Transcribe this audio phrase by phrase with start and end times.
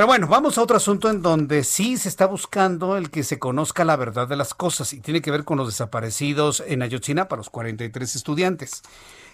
[0.00, 3.38] Pero bueno, vamos a otro asunto en donde sí se está buscando el que se
[3.38, 7.36] conozca la verdad de las cosas y tiene que ver con los desaparecidos en Ayotzinapa,
[7.36, 8.80] los 43 estudiantes.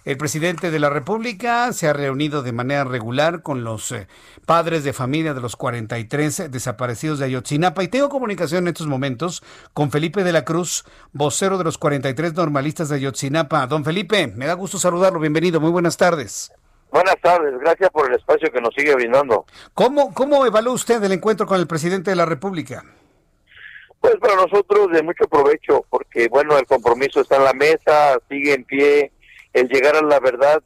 [0.04, 4.08] El presidente de la República se ha reunido de manera regular con los eh,
[4.44, 9.44] padres de familia de los 43 desaparecidos de Ayotzinapa y tengo comunicación en estos momentos
[9.72, 13.68] con Felipe de la Cruz, vocero de los 43 normalistas de Ayotzinapa.
[13.68, 16.50] Don Felipe, me da gusto saludarlo, bienvenido, muy buenas tardes.
[16.90, 19.44] Buenas tardes, gracias por el espacio que nos sigue brindando.
[19.74, 22.84] ¿Cómo, cómo evalúa usted el encuentro con el presidente de la República?
[24.00, 28.54] Pues para nosotros de mucho provecho, porque bueno, el compromiso está en la mesa, sigue
[28.54, 29.12] en pie,
[29.52, 30.62] el llegar a la verdad,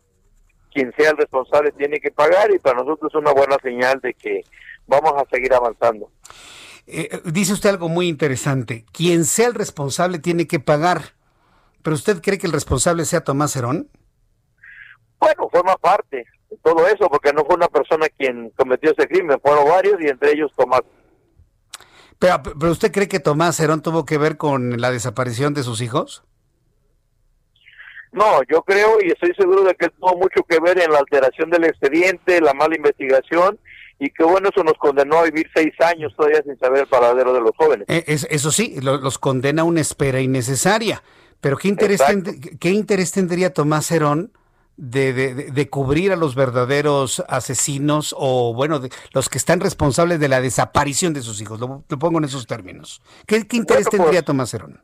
[0.72, 4.14] quien sea el responsable tiene que pagar y para nosotros es una buena señal de
[4.14, 4.44] que
[4.86, 6.10] vamos a seguir avanzando.
[6.86, 11.14] Eh, dice usted algo muy interesante, quien sea el responsable tiene que pagar,
[11.82, 13.88] pero ¿usted cree que el responsable sea Tomás Herón?
[15.20, 19.38] Bueno, forma parte de todo eso, porque no fue una persona quien cometió ese crimen,
[19.40, 20.80] fueron varios y entre ellos Tomás.
[22.18, 25.80] Pero, pero ¿usted cree que Tomás Herón tuvo que ver con la desaparición de sus
[25.80, 26.24] hijos?
[28.12, 31.48] No, yo creo y estoy seguro de que tuvo mucho que ver en la alteración
[31.50, 33.58] del expediente, la mala investigación
[34.00, 37.32] y que bueno, eso nos condenó a vivir seis años todavía sin saber el paradero
[37.32, 37.86] de los jóvenes.
[37.88, 41.02] Eh, es, eso sí, lo, los condena a una espera innecesaria.
[41.40, 42.24] Pero ¿qué interés, ten,
[42.58, 44.32] ¿qué interés tendría Tomás Herón
[44.80, 50.18] de, de, de, cubrir a los verdaderos asesinos o, bueno, de, los que están responsables
[50.18, 51.60] de la desaparición de sus hijos?
[51.60, 53.02] Lo, lo pongo en esos términos.
[53.26, 54.80] ¿Qué, qué interés Bueno, tendría pues, Tomás Herón?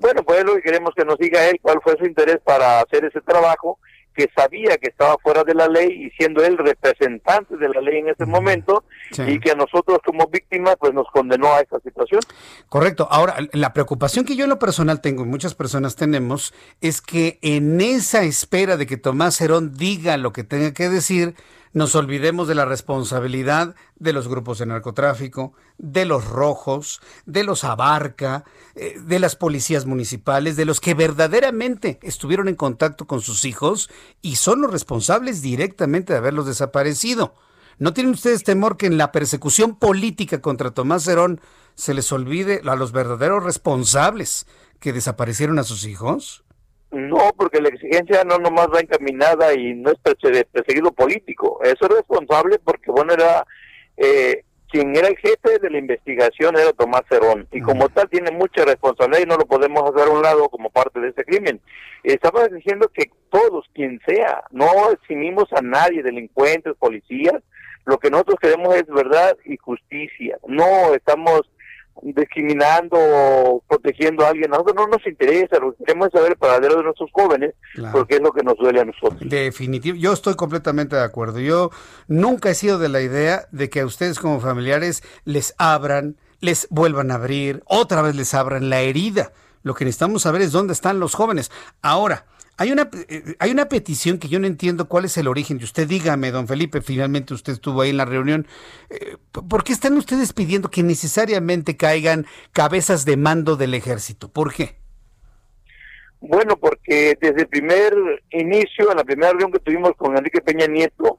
[0.00, 2.80] Bueno, pues es lo que queremos que nos diga él, cuál fue su interés para
[2.80, 3.78] hacer ese trabajo,
[4.14, 7.98] que sabía que estaba fuera de la ley y siendo él representante de la ley
[7.98, 9.22] en ese momento Sí.
[9.26, 12.20] y que a nosotros como víctimas pues nos condenó a esa situación.
[12.68, 13.08] Correcto.
[13.10, 17.38] Ahora, la preocupación que yo en lo personal tengo y muchas personas tenemos es que
[17.42, 21.34] en esa espera de que Tomás Herón diga lo que tenga que decir,
[21.72, 27.62] nos olvidemos de la responsabilidad de los grupos de narcotráfico, de los rojos, de los
[27.64, 28.44] abarca,
[28.74, 33.88] eh, de las policías municipales, de los que verdaderamente estuvieron en contacto con sus hijos
[34.20, 37.34] y son los responsables directamente de haberlos desaparecido.
[37.78, 41.40] ¿No tienen ustedes temor que en la persecución política contra Tomás Herón
[41.76, 44.46] se les olvide a los verdaderos responsables
[44.80, 46.44] que desaparecieron a sus hijos?
[46.92, 51.86] No, porque la exigencia no nomás va encaminada y no es perse- perseguido político, eso
[51.86, 53.46] es responsable porque bueno era
[53.96, 58.30] eh, quien era el jefe de la investigación era Tomás Cerón y como tal tiene
[58.32, 61.60] mucha responsabilidad y no lo podemos hacer a un lado como parte de ese crimen.
[62.02, 67.42] Estamos diciendo que todos, quien sea, no eximimos a nadie, delincuentes, policías,
[67.84, 71.42] lo que nosotros queremos es verdad y justicia, no estamos
[72.02, 76.38] discriminando protegiendo a alguien, a nosotros no nos interesa, lo que queremos es saber el
[76.38, 77.92] paradero de nuestros jóvenes, Claro.
[77.98, 79.20] porque es lo que nos duele a nosotros.
[79.20, 81.40] Definitivo, yo estoy completamente de acuerdo.
[81.40, 81.70] Yo
[82.08, 86.66] nunca he sido de la idea de que a ustedes como familiares les abran, les
[86.70, 89.32] vuelvan a abrir, otra vez les abran la herida.
[89.62, 91.50] Lo que necesitamos saber es dónde están los jóvenes.
[91.82, 92.24] Ahora,
[92.60, 95.56] hay una, eh, hay una petición que yo no entiendo cuál es el origen.
[95.58, 98.46] Y usted dígame, don Felipe, finalmente usted estuvo ahí en la reunión.
[98.90, 104.28] Eh, ¿Por qué están ustedes pidiendo que necesariamente caigan cabezas de mando del ejército?
[104.28, 104.76] ¿Por qué?
[106.20, 107.94] Bueno, porque desde el primer
[108.28, 111.18] inicio, en la primera reunión que tuvimos con Enrique Peña Nieto,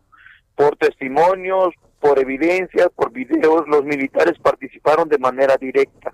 [0.53, 6.13] por testimonios, por evidencias, por videos, los militares participaron de manera directa.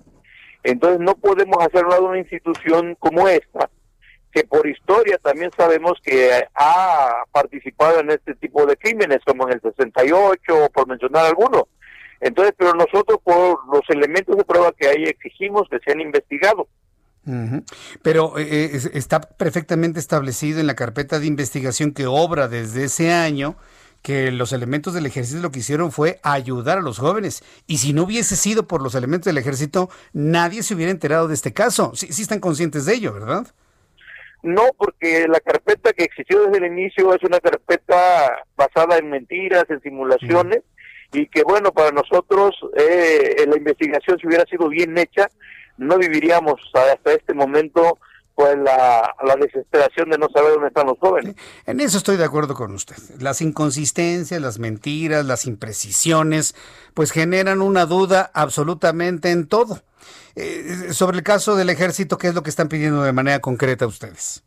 [0.64, 3.70] Entonces no podemos hacer un lado una institución como esta,
[4.38, 9.54] que por historia también sabemos que ha participado en este tipo de crímenes, como en
[9.56, 11.64] el 68, por mencionar algunos.
[12.20, 16.68] Entonces, pero nosotros por los elementos de prueba que hay exigimos que sean investigados.
[18.02, 23.12] Pero eh, es- está perfectamente establecido en la carpeta de investigación que obra desde ese
[23.12, 23.56] año
[24.02, 27.44] que los elementos del ejército lo que hicieron fue ayudar a los jóvenes.
[27.66, 31.34] Y si no hubiese sido por los elementos del ejército, nadie se hubiera enterado de
[31.34, 31.92] este caso.
[31.96, 33.48] Sí, sí están conscientes de ello, ¿verdad?
[34.48, 39.66] No, porque la carpeta que existió desde el inicio es una carpeta basada en mentiras,
[39.68, 40.62] en simulaciones,
[41.12, 45.28] y que bueno, para nosotros eh, la investigación si hubiera sido bien hecha,
[45.78, 48.00] no viviríamos hasta este momento
[48.38, 51.36] pues la, la desesperación de no saber dónde están los jóvenes.
[51.66, 52.96] En eso estoy de acuerdo con usted.
[53.20, 56.54] Las inconsistencias, las mentiras, las imprecisiones,
[56.94, 59.82] pues generan una duda absolutamente en todo.
[60.36, 63.88] Eh, sobre el caso del ejército, ¿qué es lo que están pidiendo de manera concreta
[63.88, 64.44] ustedes?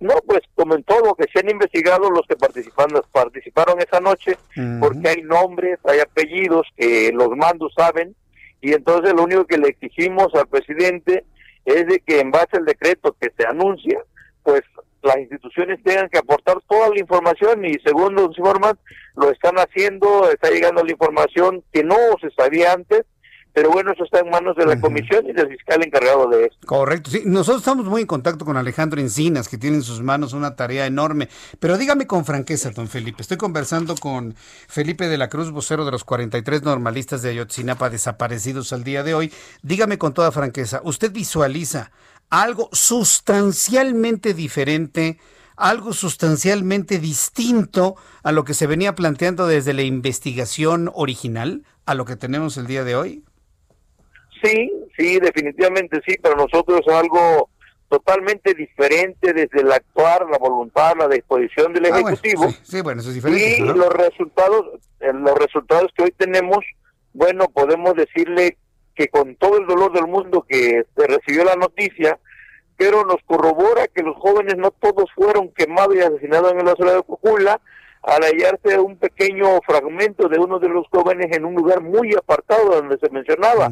[0.00, 4.36] No, pues como en todo, que se han investigado los que participaron, participaron esa noche,
[4.80, 8.14] porque hay nombres, hay apellidos que los mandos saben,
[8.60, 11.24] y entonces lo único que le exigimos al presidente
[11.68, 13.98] es de que en base al decreto que se anuncia,
[14.42, 14.62] pues
[15.02, 20.50] las instituciones tengan que aportar toda la información y según los lo están haciendo, está
[20.50, 23.04] llegando la información que no se sabía antes
[23.58, 26.64] pero bueno, eso está en manos de la comisión y del fiscal encargado de esto.
[26.64, 30.32] Correcto, sí, nosotros estamos muy en contacto con Alejandro Encinas, que tiene en sus manos
[30.32, 31.28] una tarea enorme,
[31.58, 34.36] pero dígame con franqueza, don Felipe, estoy conversando con
[34.68, 39.14] Felipe de la Cruz, vocero de los 43 normalistas de Ayotzinapa desaparecidos al día de
[39.14, 39.32] hoy,
[39.62, 41.90] dígame con toda franqueza, ¿usted visualiza
[42.30, 45.18] algo sustancialmente diferente?
[45.60, 52.04] algo sustancialmente distinto a lo que se venía planteando desde la investigación original a lo
[52.04, 53.24] que tenemos el día de hoy?
[54.42, 57.48] Sí, sí, definitivamente sí, pero nosotros es algo
[57.88, 62.48] totalmente diferente desde el actuar, la voluntad, la disposición del ah, Ejecutivo.
[62.62, 63.58] sí, bueno, eso es diferente.
[63.58, 64.66] Y los resultados,
[65.00, 66.58] eh, los resultados que hoy tenemos,
[67.14, 68.58] bueno, podemos decirle
[68.94, 72.18] que con todo el dolor del mundo que se recibió la noticia,
[72.76, 76.96] pero nos corrobora que los jóvenes no todos fueron quemados y asesinados en la ciudad
[76.96, 77.60] de Cocula,
[78.08, 82.70] al hallarse un pequeño fragmento de uno de los jóvenes en un lugar muy apartado
[82.70, 83.70] donde se mencionaba.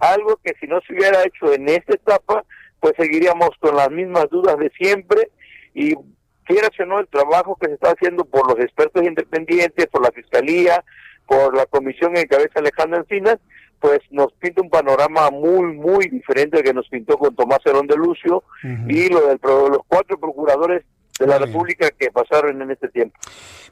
[0.00, 2.44] Algo que si no se hubiera hecho en esta etapa,
[2.80, 5.30] pues seguiríamos con las mismas dudas de siempre
[5.74, 5.94] y
[6.44, 10.12] quiera o no el trabajo que se está haciendo por los expertos independientes, por la
[10.12, 10.82] Fiscalía,
[11.26, 13.38] por la comisión en cabeza Alejandro Encinas,
[13.80, 17.86] pues nos pinta un panorama muy, muy diferente al que nos pintó con Tomás Herón
[17.86, 18.42] de Lucio
[18.88, 20.84] y lo de los cuatro procuradores
[21.18, 23.18] de la República que pasaron en este tiempo.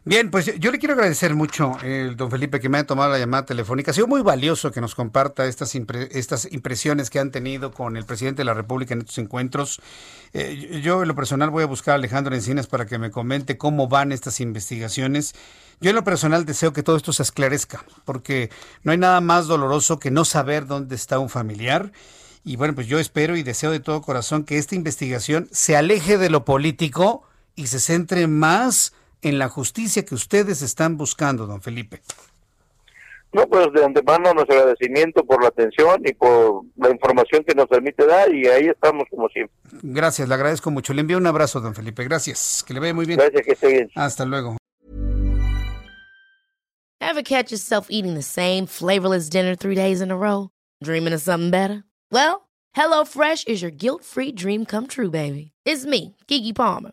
[0.04, 3.18] Bien, pues yo le quiero agradecer mucho, eh, don Felipe, que me haya tomado la
[3.18, 3.92] llamada telefónica.
[3.92, 8.04] Ha sido muy valioso que nos comparta estas, estas impresiones que han tenido con el
[8.04, 9.80] presidente de la República en estos encuentros.
[10.32, 13.58] Eh, yo en lo personal voy a buscar a Alejandro Encinas para que me comente
[13.58, 15.34] cómo van estas investigaciones.
[15.80, 18.50] Yo en lo personal deseo que todo esto se esclarezca, porque
[18.82, 21.92] no hay nada más doloroso que no saber dónde está un familiar.
[22.44, 26.18] Y bueno, pues yo espero y deseo de todo corazón que esta investigación se aleje
[26.18, 27.22] de lo político
[27.54, 32.02] y se centre más en la justicia que ustedes están buscando, don Felipe.
[33.32, 37.66] No, pues de antemano nuestro agradecimiento por la atención y por la información que nos
[37.66, 39.56] permite dar y ahí estamos como siempre.
[39.82, 40.92] Gracias, le agradezco mucho.
[40.92, 42.04] Le envío un abrazo, don Felipe.
[42.04, 42.62] Gracias.
[42.66, 43.18] Que le vaya muy bien.
[43.18, 43.90] Gracias, que esté bien.
[43.94, 44.58] Hasta luego.
[47.00, 50.50] Ever catch yourself eating the same flavorless dinner three days in a row?
[50.82, 51.84] Dreaming of something better?
[52.10, 55.52] Well, HelloFresh is your guilt-free dream come true, baby.
[55.64, 56.92] It's me, Kiki Palmer.